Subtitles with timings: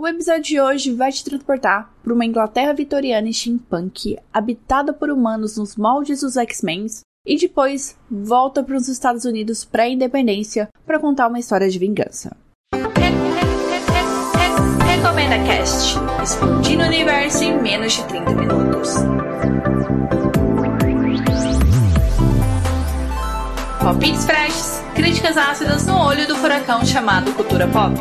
[0.00, 5.10] O episódio de hoje vai te transportar para uma Inglaterra vitoriana e steampunk, habitada por
[5.10, 6.86] humanos nos moldes dos X-Men,
[7.26, 12.36] e depois volta para os Estados Unidos pré-independência para contar uma história de vingança.
[14.86, 18.94] Recomenda Cast, explodindo o universo em menos de 30 minutos.
[23.80, 27.98] Palpites freshes, críticas ácidas no olho do furacão chamado cultura pop.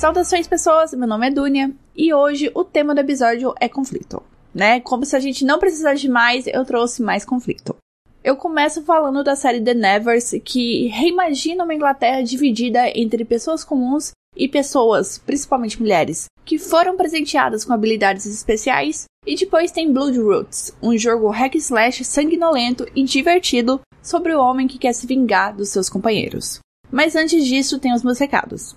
[0.00, 0.94] Saudações, pessoas!
[0.94, 4.22] Meu nome é Dunia e hoje o tema do episódio é conflito.
[4.54, 4.80] Né?
[4.80, 7.76] Como se a gente não precisasse de mais, eu trouxe mais conflito.
[8.24, 14.12] Eu começo falando da série The Nevers, que reimagina uma Inglaterra dividida entre pessoas comuns
[14.34, 19.04] e pessoas, principalmente mulheres, que foram presenteadas com habilidades especiais.
[19.26, 24.66] E depois tem Blood Roots, um jogo hack slash sanguinolento e divertido sobre o homem
[24.66, 26.58] que quer se vingar dos seus companheiros.
[26.90, 28.74] Mas antes disso, tem os meus recados.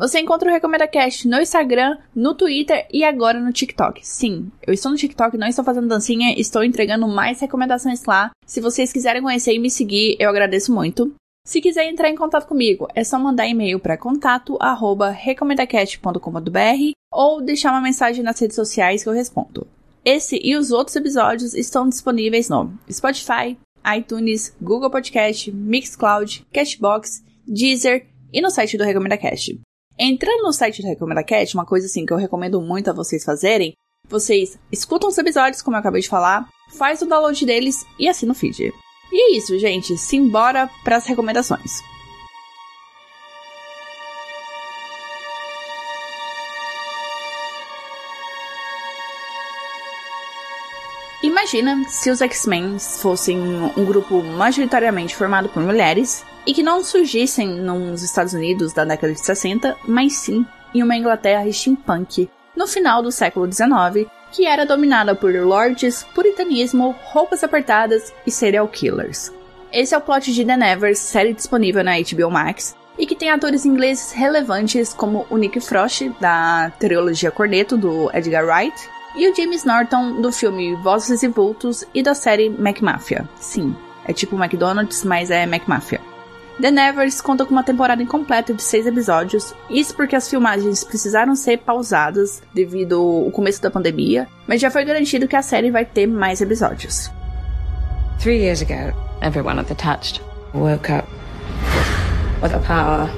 [0.00, 4.00] Você encontra o Recomenda Cast no Instagram, no Twitter e agora no TikTok.
[4.02, 8.30] Sim, eu estou no TikTok, não estou fazendo dancinha, estou entregando mais recomendações lá.
[8.46, 11.12] Se vocês quiserem conhecer e me seguir, eu agradeço muito.
[11.46, 17.82] Se quiser entrar em contato comigo, é só mandar e-mail para contato@recomendacast.com.br ou deixar uma
[17.82, 19.66] mensagem nas redes sociais que eu respondo.
[20.02, 23.54] Esse e os outros episódios estão disponíveis no Spotify,
[23.98, 29.60] iTunes, Google Podcast, Mixcloud, Cashbox, Deezer e no site do Recomenda Cast.
[30.02, 33.22] Entrando no site do Recomenda Cat, uma coisa assim que eu recomendo muito a vocês
[33.22, 33.74] fazerem,
[34.08, 36.48] vocês escutam os episódios, como eu acabei de falar,
[36.78, 38.72] faz o download deles e assina o feed.
[39.12, 39.98] E é isso, gente.
[39.98, 41.82] Simbora para as recomendações.
[51.40, 53.40] Imagina se os X-Men fossem
[53.74, 59.14] um grupo majoritariamente formado por mulheres e que não surgissem nos Estados Unidos da década
[59.14, 64.66] de 60, mas sim em uma Inglaterra steampunk no final do século XIX, que era
[64.66, 69.32] dominada por lords, puritanismo, roupas apertadas e serial killers.
[69.72, 73.30] Esse é o plot de The Nevers, série disponível na HBO Max, e que tem
[73.30, 79.34] atores ingleses relevantes como o Nick Frost, da trilogia Corneto, do Edgar Wright, e o
[79.34, 83.28] James Norton, do filme Vozes e Vultos e da série McMafia.
[83.38, 86.00] Sim, é tipo McDonald's, mas é McMafia.
[86.60, 91.34] The Nevers conta com uma temporada incompleta de seis episódios, isso porque as filmagens precisaram
[91.34, 95.86] ser pausadas devido ao começo da pandemia, mas já foi garantido que a série vai
[95.86, 97.10] ter mais episódios.
[98.18, 100.20] Three years ago, everyone at the Touched
[100.52, 101.08] woke up
[102.42, 103.08] with a power.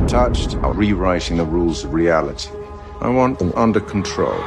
[0.00, 2.48] The Touched are rewriting the rules of reality.
[3.04, 4.38] I want them under control.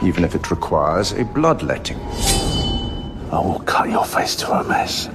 [0.00, 1.98] Even if it requires a bloodletting.
[3.32, 5.10] I will cut your face to a mess.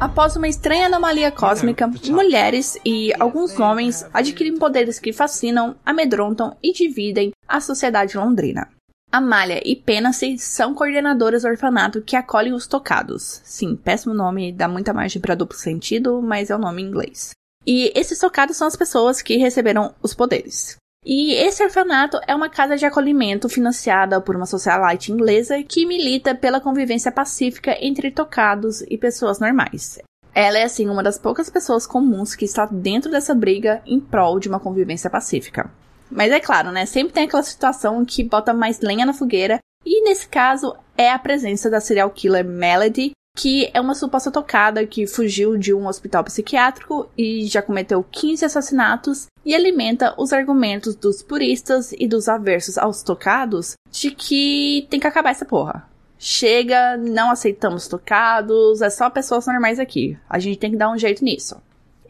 [0.00, 6.72] Após uma estranha anomalia cósmica, mulheres e alguns homens adquirem poderes que fascinam, amedrontam e
[6.72, 8.68] dividem a sociedade londrina.
[9.12, 13.40] Amália e Penacy são coordenadoras do orfanato que acolhem os tocados.
[13.44, 16.86] Sim, péssimo nome, dá muita margem para duplo sentido, mas é o um nome em
[16.86, 17.30] inglês.
[17.66, 20.76] E esses tocados são as pessoas que receberam os poderes.
[21.04, 26.34] E esse orfanato é uma casa de acolhimento financiada por uma socialite inglesa que milita
[26.34, 29.98] pela convivência pacífica entre tocados e pessoas normais.
[30.34, 34.38] Ela é, assim, uma das poucas pessoas comuns que está dentro dessa briga em prol
[34.38, 35.70] de uma convivência pacífica.
[36.10, 36.86] Mas é claro, né?
[36.86, 39.58] Sempre tem aquela situação que bota mais lenha na fogueira.
[39.84, 44.86] E nesse caso é a presença da serial killer Melody, que é uma suposta tocada
[44.86, 50.94] que fugiu de um hospital psiquiátrico e já cometeu 15 assassinatos e alimenta os argumentos
[50.94, 55.88] dos puristas e dos aversos aos tocados de que tem que acabar essa porra.
[56.18, 60.16] Chega, não aceitamos tocados, é só pessoas normais aqui.
[60.28, 61.60] A gente tem que dar um jeito nisso.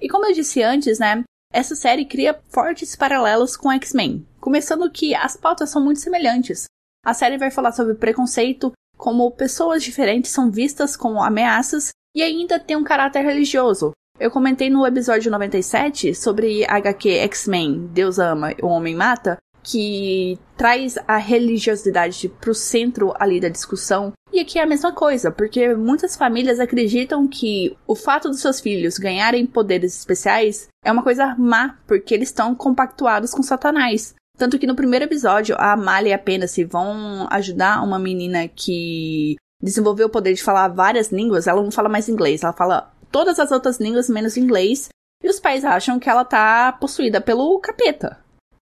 [0.00, 1.22] E como eu disse antes, né,
[1.52, 6.64] essa série cria fortes paralelos com X-Men, começando que as pautas são muito semelhantes.
[7.04, 12.60] A série vai falar sobre preconceito, como pessoas diferentes são vistas como ameaças e ainda
[12.60, 13.90] tem um caráter religioso.
[14.16, 20.96] Eu comentei no episódio 97 sobre HQ X-Men, Deus ama, o homem mata, que traz
[21.08, 24.12] a religiosidade pro centro ali da discussão.
[24.32, 28.60] E aqui é a mesma coisa, porque muitas famílias acreditam que o fato dos seus
[28.60, 34.14] filhos ganharem poderes especiais é uma coisa má, porque eles estão compactuados com Satanás.
[34.42, 39.36] Tanto que no primeiro episódio, a Amália e a Penace vão ajudar uma menina que
[39.62, 41.46] desenvolveu o poder de falar várias línguas.
[41.46, 44.88] Ela não fala mais inglês, ela fala todas as outras línguas menos inglês.
[45.22, 48.18] E os pais acham que ela tá possuída pelo capeta.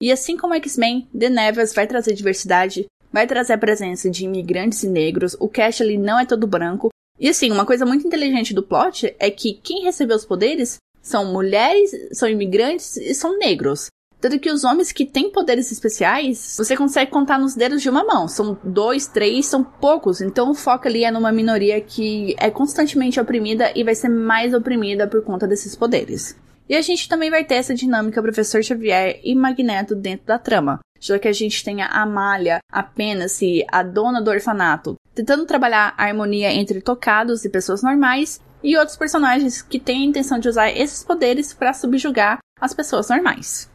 [0.01, 4.85] E assim como X-Men, The Nevers vai trazer diversidade, vai trazer a presença de imigrantes
[4.85, 8.55] e negros, o cast ali não é todo branco, E assim, uma coisa muito inteligente
[8.55, 13.89] do plot é que quem recebeu os poderes são mulheres, são imigrantes e são negros.
[14.21, 18.03] Tanto que os homens que têm poderes especiais, você consegue contar nos dedos de uma
[18.03, 18.27] mão.
[18.27, 20.21] São dois, três, são poucos.
[20.21, 24.55] Então o foco ali é numa minoria que é constantemente oprimida e vai ser mais
[24.55, 26.37] oprimida por conta desses poderes.
[26.69, 30.81] E a gente também vai ter essa dinâmica Professor Xavier e Magneto dentro da trama.
[30.99, 35.95] Já que a gente tem a Amália, apenas se a dona do orfanato, tentando trabalhar
[35.97, 40.49] a harmonia entre tocados e pessoas normais, e outros personagens que têm a intenção de
[40.49, 43.71] usar esses poderes para subjugar as pessoas normais.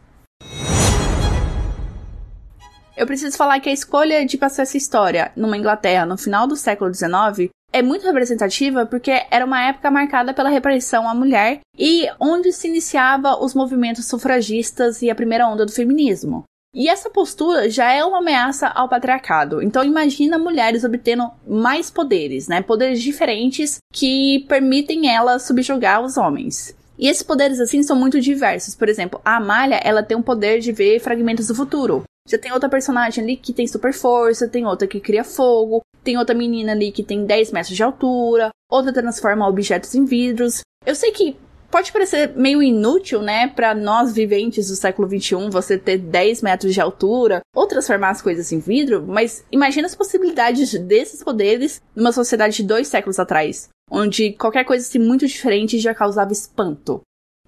[2.96, 6.56] Eu preciso falar que a escolha de passar essa história numa Inglaterra no final do
[6.56, 12.08] século XIX é muito representativa porque era uma época marcada pela repressão à mulher e
[12.20, 16.44] onde se iniciava os movimentos sufragistas e a primeira onda do feminismo.
[16.74, 19.62] E essa postura já é uma ameaça ao patriarcado.
[19.62, 22.62] Então imagina mulheres obtendo mais poderes, né?
[22.62, 26.76] Poderes diferentes que permitem elas subjugar os homens.
[26.98, 28.76] E esses poderes assim são muito diversos.
[28.76, 32.04] Por exemplo, a Amália, ela tem o poder de ver fragmentos do futuro.
[32.32, 36.18] Já tem outra personagem ali que tem super força, tem outra que cria fogo, tem
[36.18, 40.62] outra menina ali que tem 10 metros de altura, outra transforma objetos em vidros.
[40.86, 41.36] Eu sei que
[41.70, 46.74] pode parecer meio inútil, né, para nós viventes do século 21, você ter 10 metros
[46.74, 52.14] de altura ou transformar as coisas em vidro, mas imagina as possibilidades desses poderes numa
[52.14, 57.02] sociedade de dois séculos atrás, onde qualquer coisa assim muito diferente já causava espanto.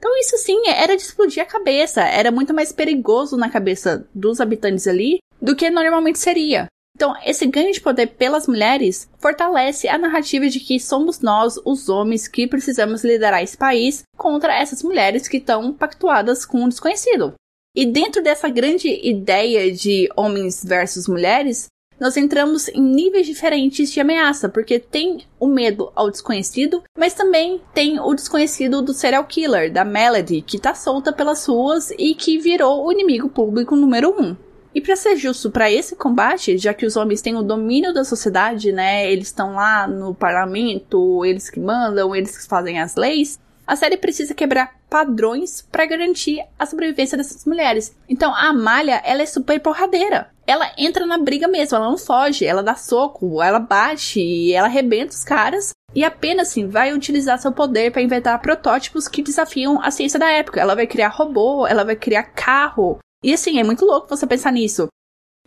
[0.03, 4.41] Então isso sim era de explodir a cabeça, era muito mais perigoso na cabeça dos
[4.41, 6.67] habitantes ali do que normalmente seria.
[6.93, 11.87] Então, esse ganho de poder pelas mulheres fortalece a narrativa de que somos nós, os
[11.87, 17.33] homens, que precisamos liderar esse país contra essas mulheres que estão pactuadas com o desconhecido.
[17.73, 21.67] E dentro dessa grande ideia de homens versus mulheres,
[22.03, 27.61] nós entramos em níveis diferentes de ameaça, porque tem o medo ao desconhecido, mas também
[27.73, 32.37] tem o desconhecido do serial killer, da Melody, que tá solta pelas ruas e que
[32.37, 34.35] virou o inimigo público número um.
[34.75, 38.03] E para ser justo para esse combate, já que os homens têm o domínio da
[38.03, 39.09] sociedade, né?
[39.09, 43.39] Eles estão lá no parlamento, eles que mandam, eles que fazem as leis.
[43.65, 47.95] A série precisa quebrar padrões para garantir a sobrevivência dessas mulheres.
[48.09, 50.32] Então a Amália, ela é super porradeira.
[50.45, 55.13] Ela entra na briga mesmo, ela não foge, ela dá soco, ela bate, ela arrebenta
[55.13, 59.89] os caras e apenas assim vai utilizar seu poder para inventar protótipos que desafiam a
[59.89, 60.59] ciência da época.
[60.59, 64.51] Ela vai criar robô, ela vai criar carro, e assim, é muito louco você pensar
[64.51, 64.87] nisso.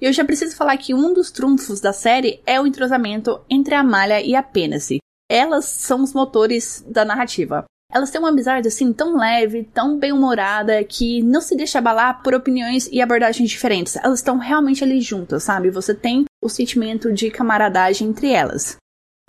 [0.00, 3.74] E eu já preciso falar que um dos trunfos da série é o entrosamento entre
[3.74, 4.98] a Malha e a Penace.
[5.30, 7.64] Elas são os motores da narrativa.
[7.96, 12.34] Elas têm uma amizade assim tão leve, tão bem-humorada, que não se deixa abalar por
[12.34, 13.96] opiniões e abordagens diferentes.
[13.96, 15.70] Elas estão realmente ali juntas, sabe?
[15.70, 18.76] Você tem o sentimento de camaradagem entre elas.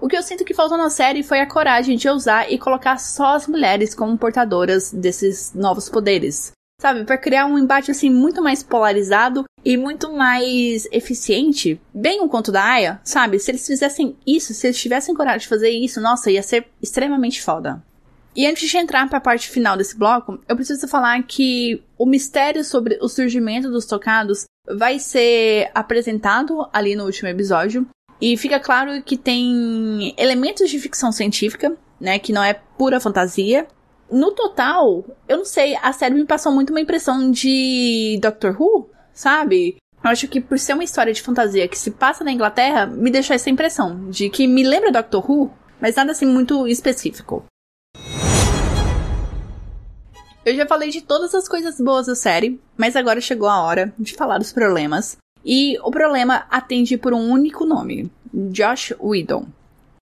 [0.02, 2.98] O que eu sinto que faltou na série foi a coragem de ousar e colocar
[2.98, 7.04] só as mulheres como portadoras desses novos poderes sabe?
[7.06, 11.81] Para criar um embate assim muito mais polarizado e muito mais eficiente.
[11.92, 13.40] Bem o conto da Aya, sabe?
[13.40, 17.42] Se eles fizessem isso, se eles tivessem coragem de fazer isso, nossa, ia ser extremamente
[17.42, 17.84] foda.
[18.38, 22.06] E antes de entrar para a parte final desse bloco, eu preciso falar que o
[22.06, 27.88] mistério sobre o surgimento dos tocados vai ser apresentado ali no último episódio.
[28.22, 33.68] E fica claro que tem elementos de ficção científica, né, que não é pura fantasia,
[34.12, 38.90] no total, eu não sei, a série me passou muito uma impressão de Doctor Who,
[39.14, 39.78] sabe?
[40.04, 43.09] Eu acho que por ser uma história de fantasia que se passa na Inglaterra, me
[43.09, 47.44] deixou essa impressão de que me lembra Doctor Who, mas nada assim muito específico.
[50.47, 53.94] Eu já falei de todas as coisas boas da série, mas agora chegou a hora
[53.99, 55.18] de falar dos problemas.
[55.44, 59.45] E o problema atende por um único nome: Josh Whedon.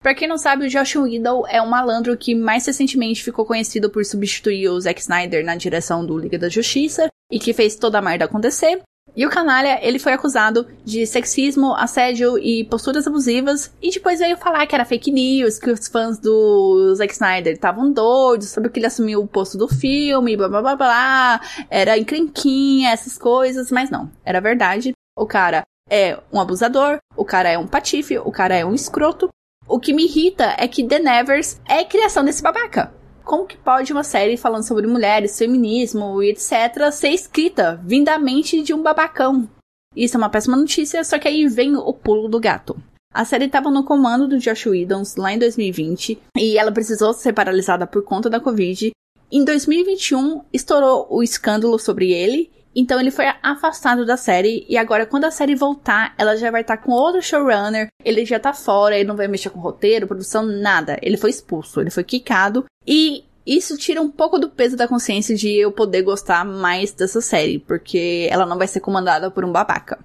[0.00, 3.90] Pra quem não sabe, o Josh Whedon é um malandro que mais recentemente ficou conhecido
[3.90, 7.98] por substituir o Zack Snyder na direção do Liga da Justiça e que fez toda
[7.98, 8.80] a merda acontecer.
[9.18, 14.36] E o canalha, ele foi acusado de sexismo, assédio e posturas abusivas, e depois veio
[14.36, 18.78] falar que era fake news, que os fãs do Zack Snyder estavam doidos sobre que
[18.78, 23.90] ele assumiu o posto do filme, blá blá blá blá, era encrenquinha, essas coisas, mas
[23.90, 24.92] não, era verdade.
[25.18, 29.30] O cara é um abusador, o cara é um patife, o cara é um escroto,
[29.66, 32.96] o que me irrita é que The Nevers é criação desse babaca.
[33.28, 36.90] Como que pode uma série falando sobre mulheres, feminismo e etc.
[36.90, 39.46] ser escrita vindamente de um babacão?
[39.94, 42.82] Isso é uma péssima notícia, só que aí vem o pulo do gato.
[43.12, 47.34] A série estava no comando do Josh Whedon lá em 2020 e ela precisou ser
[47.34, 48.92] paralisada por conta da Covid.
[49.30, 55.06] Em 2021, estourou o escândalo sobre ele Então ele foi afastado da série e agora
[55.06, 58.52] quando a série voltar, ela já vai estar tá com outro showrunner, ele já tá
[58.52, 60.98] fora, ele não vai mexer com roteiro, produção, nada.
[61.02, 65.34] Ele foi expulso, ele foi quicado e isso tira um pouco do peso da consciência
[65.34, 69.50] de eu poder gostar mais dessa série, porque ela não vai ser comandada por um
[69.50, 69.98] babaca.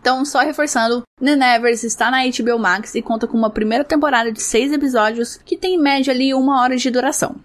[0.00, 4.32] Então, só reforçando, The Nevers está na HBO Max e conta com uma primeira temporada
[4.32, 7.36] de seis episódios que tem em média ali uma hora de duração.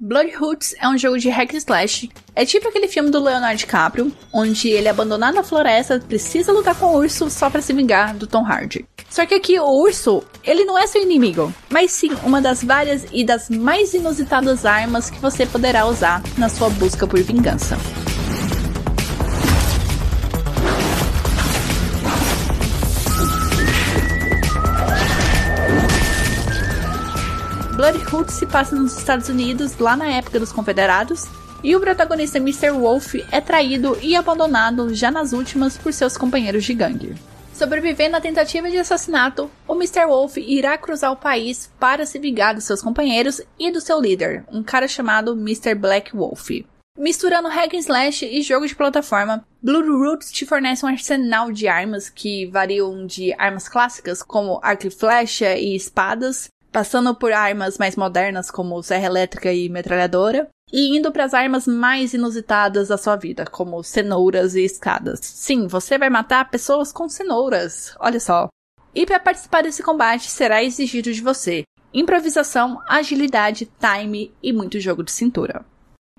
[0.00, 2.08] Bloodhoods é um jogo de hack slash.
[2.32, 6.76] É tipo aquele filme do Leonardo DiCaprio, onde ele é abandonado na floresta, precisa lutar
[6.76, 8.86] com o urso só para se vingar do Tom Hardy.
[9.10, 13.06] Só que aqui o urso, ele não é seu inimigo, mas sim uma das várias
[13.12, 17.76] e das mais inusitadas armas que você poderá usar na sua busca por vingança.
[28.18, 31.26] Bloodhood se passa nos Estados Unidos, lá na época dos Confederados,
[31.62, 32.70] e o protagonista Mr.
[32.70, 37.14] Wolf é traído e abandonado já nas últimas por seus companheiros de gangue.
[37.54, 40.06] Sobrevivendo à tentativa de assassinato, o Mr.
[40.06, 44.44] Wolf irá cruzar o país para se vingar dos seus companheiros e do seu líder,
[44.50, 45.74] um cara chamado Mr.
[45.74, 46.50] Black Wolf.
[46.98, 52.08] Misturando hack and slash e jogo de plataforma, Bloodroots te fornece um arsenal de armas
[52.08, 57.96] que variam de armas clássicas como arco e flecha e espadas, passando por armas mais
[57.96, 63.16] modernas como serra elétrica e metralhadora, e indo para as armas mais inusitadas da sua
[63.16, 65.20] vida, como cenouras e escadas.
[65.22, 68.48] Sim, você vai matar pessoas com cenouras, olha só.
[68.94, 75.02] E para participar desse combate será exigido de você improvisação, agilidade, time e muito jogo
[75.02, 75.64] de cintura.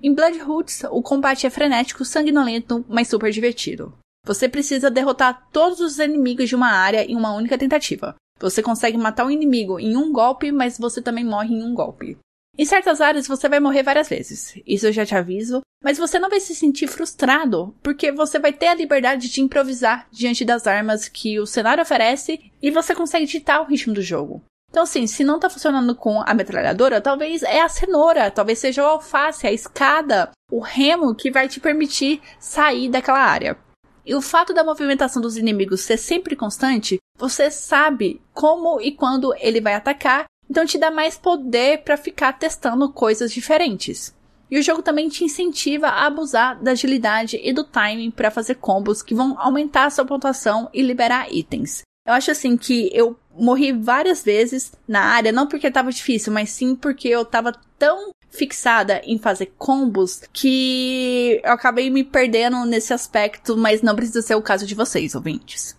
[0.01, 3.93] Em Bloodhoods, o combate é frenético, sanguinolento, mas super divertido.
[4.25, 8.15] Você precisa derrotar todos os inimigos de uma área em uma única tentativa.
[8.39, 12.17] Você consegue matar um inimigo em um golpe, mas você também morre em um golpe.
[12.57, 16.19] Em certas áreas você vai morrer várias vezes, isso eu já te aviso, mas você
[16.19, 20.67] não vai se sentir frustrado, porque você vai ter a liberdade de improvisar diante das
[20.67, 24.43] armas que o cenário oferece e você consegue ditar o ritmo do jogo.
[24.69, 28.83] Então, assim, se não tá funcionando com a metralhadora, talvez é a cenoura, talvez seja
[28.83, 33.57] o alface, a escada, o remo que vai te permitir sair daquela área.
[34.05, 39.35] E o fato da movimentação dos inimigos ser sempre constante, você sabe como e quando
[39.39, 44.15] ele vai atacar, então te dá mais poder para ficar testando coisas diferentes.
[44.49, 48.55] E o jogo também te incentiva a abusar da agilidade e do timing para fazer
[48.55, 51.83] combos que vão aumentar a sua pontuação e liberar itens.
[52.07, 56.49] Eu acho assim que eu morri várias vezes na área, não porque tava difícil, mas
[56.49, 62.93] sim porque eu tava tão fixada em fazer combos que eu acabei me perdendo nesse
[62.93, 65.77] aspecto, mas não precisa ser o caso de vocês, ouvintes.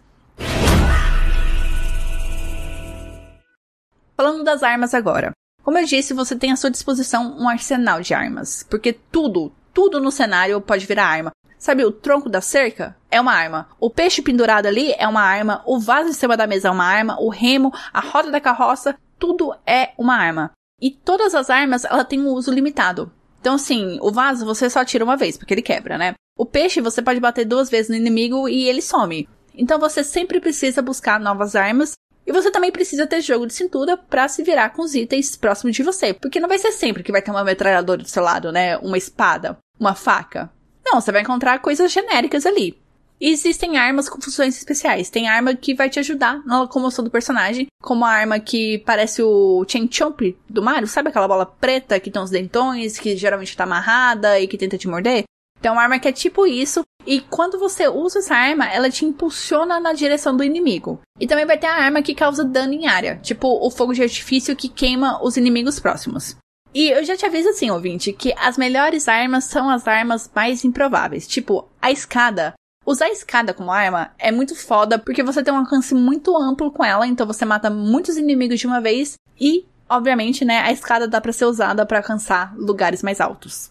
[4.21, 5.33] Falando das armas agora.
[5.63, 9.99] Como eu disse, você tem à sua disposição um arsenal de armas, porque tudo, tudo
[9.99, 11.31] no cenário pode virar arma.
[11.59, 12.95] Sabe o tronco da cerca?
[13.11, 13.71] É uma arma.
[13.81, 15.63] O peixe pendurado ali é uma arma.
[15.65, 17.17] O vaso em cima da mesa é uma arma.
[17.19, 20.51] O remo, a roda da carroça, tudo é uma arma.
[20.79, 23.11] E todas as armas, ela tem um uso limitado.
[23.41, 26.13] Então, assim, o vaso você só tira uma vez, porque ele quebra, né?
[26.37, 29.27] O peixe você pode bater duas vezes no inimigo e ele some.
[29.55, 31.95] Então você sempre precisa buscar novas armas.
[32.27, 35.75] E você também precisa ter jogo de cintura para se virar com os itens próximos
[35.75, 36.15] de você.
[36.15, 38.77] Porque não vai ser sempre que vai ter uma metralhadora do seu lado, né?
[38.79, 40.51] Uma espada, uma faca.
[40.85, 42.77] Não, você vai encontrar coisas genéricas ali.
[43.21, 45.11] E existem armas com funções especiais.
[45.11, 49.23] Tem arma que vai te ajudar na locomoção do personagem, como a arma que parece
[49.23, 53.55] o Chain Chomp do Mario, sabe aquela bola preta que tem os dentões, que geralmente
[53.55, 55.25] tá amarrada e que tenta te morder?
[55.61, 59.05] Então, uma arma que é tipo isso, e quando você usa essa arma, ela te
[59.05, 61.01] impulsiona na direção do inimigo.
[61.21, 64.03] E também vai ter a arma que causa dano em área, tipo o fogo de
[64.03, 66.35] artifício que queima os inimigos próximos.
[66.73, 70.65] E eu já te aviso assim, ouvinte, que as melhores armas são as armas mais
[70.65, 71.27] improváveis.
[71.27, 72.55] Tipo, a escada
[72.87, 76.73] Usar a escada como arma é muito foda porque você tem um alcance muito amplo
[76.73, 81.07] com ela, então você mata muitos inimigos de uma vez e, obviamente, né, a escada
[81.07, 83.71] dá para ser usada para alcançar lugares mais altos.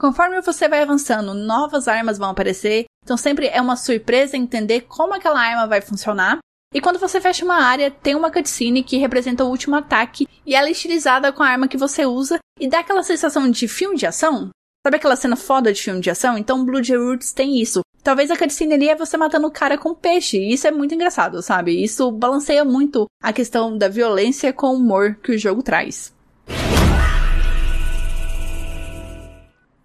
[0.00, 5.12] Conforme você vai avançando, novas armas vão aparecer, então sempre é uma surpresa entender como
[5.12, 6.38] aquela arma vai funcionar.
[6.74, 10.54] E quando você fecha uma área, tem uma cutscene que representa o último ataque e
[10.54, 13.94] ela é estilizada com a arma que você usa e dá aquela sensação de filme
[13.94, 14.48] de ação.
[14.86, 16.38] Sabe aquela cena foda de filme de ação?
[16.38, 17.82] Então Blood Roots tem isso.
[18.02, 20.38] Talvez a cutscene ali é você matando o cara com peixe.
[20.38, 21.84] E isso é muito engraçado, sabe?
[21.84, 26.10] Isso balanceia muito a questão da violência com o humor que o jogo traz.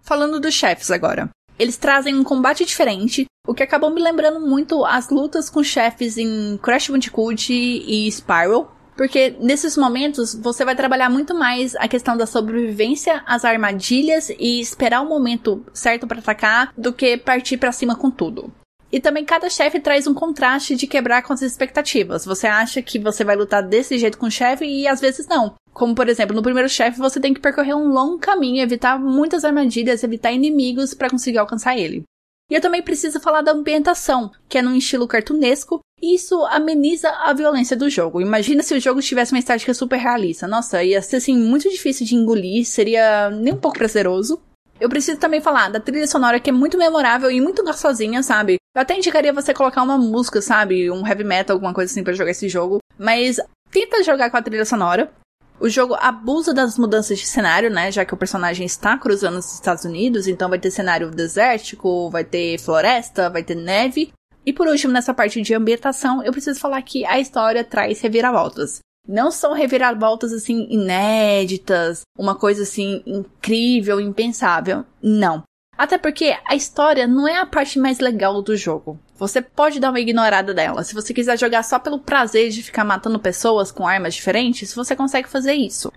[0.06, 1.28] Falando dos chefes agora.
[1.58, 6.16] Eles trazem um combate diferente, o que acabou me lembrando muito as lutas com chefes
[6.16, 8.72] em Crash Bandicoot e Spiral.
[8.96, 14.60] Porque nesses momentos você vai trabalhar muito mais a questão da sobrevivência às armadilhas e
[14.60, 18.50] esperar o momento certo para atacar do que partir para cima com tudo.
[18.96, 22.24] E também cada chefe traz um contraste de quebrar com as expectativas.
[22.24, 25.54] Você acha que você vai lutar desse jeito com o chefe e às vezes não.
[25.74, 29.44] Como por exemplo, no primeiro chefe você tem que percorrer um longo caminho, evitar muitas
[29.44, 32.04] armadilhas, evitar inimigos para conseguir alcançar ele.
[32.50, 37.10] E eu também preciso falar da ambientação, que é num estilo cartunesco, e isso ameniza
[37.10, 38.22] a violência do jogo.
[38.22, 40.48] Imagina se o jogo tivesse uma estética super realista.
[40.48, 44.40] Nossa, ia ser assim muito difícil de engolir, seria nem um pouco prazeroso.
[44.80, 48.56] Eu preciso também falar da trilha sonora que é muito memorável e muito gostosinha, sabe?
[48.76, 50.90] Eu até indicaria você colocar uma música, sabe?
[50.90, 52.76] Um heavy metal, alguma coisa assim para jogar esse jogo.
[52.98, 53.40] Mas
[53.70, 55.10] tenta jogar com a trilha sonora.
[55.58, 57.90] O jogo abusa das mudanças de cenário, né?
[57.90, 62.22] Já que o personagem está cruzando os Estados Unidos, então vai ter cenário desértico, vai
[62.22, 64.12] ter floresta, vai ter neve.
[64.44, 68.80] E por último, nessa parte de ambientação, eu preciso falar que a história traz reviravoltas.
[69.08, 74.84] Não são reviravoltas assim inéditas, uma coisa assim incrível, impensável.
[75.02, 75.42] Não.
[75.76, 78.98] Até porque a história não é a parte mais legal do jogo.
[79.16, 80.82] Você pode dar uma ignorada dela.
[80.82, 84.96] Se você quiser jogar só pelo prazer de ficar matando pessoas com armas diferentes, você
[84.96, 85.92] consegue fazer isso.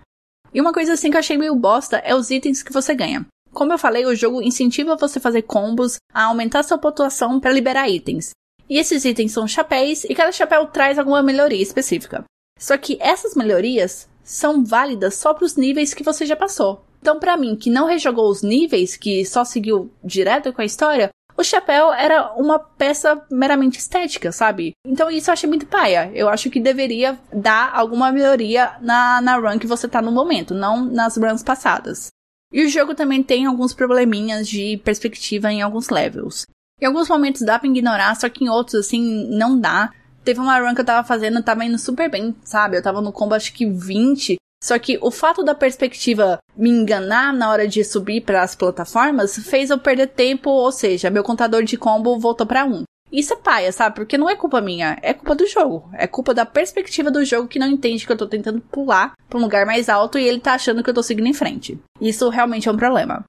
[0.52, 3.26] E uma coisa assim que eu achei meio bosta é os itens que você ganha.
[3.52, 7.52] Como eu falei, o jogo incentiva você a fazer combos, a aumentar sua pontuação para
[7.52, 8.30] liberar itens.
[8.68, 12.24] E esses itens são chapéus e cada chapéu traz alguma melhoria específica.
[12.58, 16.84] Só que essas melhorias são válidas só para os níveis que você já passou.
[17.00, 21.10] Então, para mim, que não rejogou os níveis, que só seguiu direto com a história,
[21.40, 24.72] o chapéu era uma peça meramente estética, sabe?
[24.84, 26.10] Então isso eu achei muito paia.
[26.14, 30.54] Eu acho que deveria dar alguma melhoria na, na run que você tá no momento,
[30.54, 32.08] não nas runs passadas.
[32.52, 36.46] E o jogo também tem alguns probleminhas de perspectiva em alguns levels.
[36.78, 39.90] Em alguns momentos dá pra ignorar, só que em outros, assim, não dá.
[40.22, 42.76] Teve uma run que eu tava fazendo, tava indo super bem, sabe?
[42.76, 47.32] Eu tava no combo acho que 20, só que o fato da perspectiva me enganar
[47.32, 51.62] na hora de subir para as plataformas fez eu perder tempo, ou seja, meu contador
[51.62, 52.84] de combo voltou para 1.
[53.12, 53.96] Isso é paia, sabe?
[53.96, 55.88] Porque não é culpa minha, é culpa do jogo.
[55.94, 59.38] É culpa da perspectiva do jogo que não entende que eu tô tentando pular pra
[59.38, 61.78] um lugar mais alto e ele tá achando que eu tô seguindo em frente.
[62.00, 63.24] Isso realmente é um problema.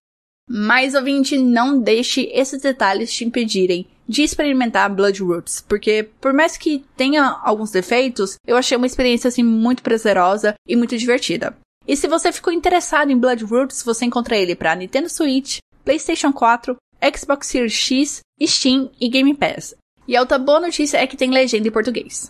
[0.53, 6.57] Mas, ouvinte, não deixe esses detalhes te impedirem de experimentar Blood Roots, porque por mais
[6.57, 11.55] que tenha alguns defeitos, eu achei uma experiência assim muito prazerosa e muito divertida.
[11.87, 16.33] E se você ficou interessado em Blood Roots, você encontra ele para Nintendo Switch, PlayStation
[16.33, 16.75] 4,
[17.17, 19.73] Xbox Series X, Steam e Game Pass.
[20.05, 22.29] E a outra boa notícia é que tem legenda em português.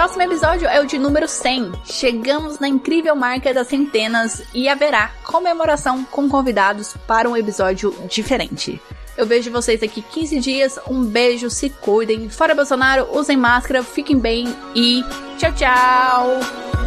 [0.00, 1.72] Próximo episódio é o de número 100.
[1.84, 8.80] Chegamos na incrível marca das centenas e haverá comemoração com convidados para um episódio diferente.
[9.14, 10.78] Eu vejo vocês daqui 15 dias.
[10.88, 12.30] Um beijo, se cuidem.
[12.30, 15.04] Fora Bolsonaro, usem máscara, fiquem bem e
[15.36, 16.79] tchau, tchau!